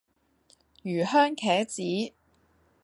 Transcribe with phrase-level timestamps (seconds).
[0.81, 2.15] 魚香茄子